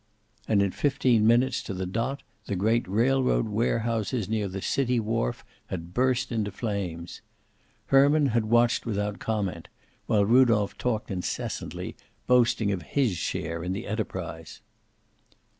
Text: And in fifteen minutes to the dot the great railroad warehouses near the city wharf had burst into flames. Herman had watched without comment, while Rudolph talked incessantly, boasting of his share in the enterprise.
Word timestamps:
And 0.47 0.63
in 0.63 0.71
fifteen 0.71 1.27
minutes 1.27 1.61
to 1.61 1.75
the 1.75 1.85
dot 1.85 2.23
the 2.47 2.55
great 2.55 2.87
railroad 2.87 3.47
warehouses 3.47 4.27
near 4.27 4.47
the 4.47 4.59
city 4.59 4.99
wharf 4.99 5.45
had 5.67 5.93
burst 5.93 6.31
into 6.31 6.51
flames. 6.51 7.21
Herman 7.85 8.29
had 8.33 8.45
watched 8.45 8.87
without 8.87 9.19
comment, 9.19 9.67
while 10.07 10.25
Rudolph 10.25 10.75
talked 10.79 11.11
incessantly, 11.11 11.95
boasting 12.25 12.71
of 12.71 12.81
his 12.81 13.15
share 13.15 13.63
in 13.63 13.73
the 13.73 13.85
enterprise. 13.85 14.61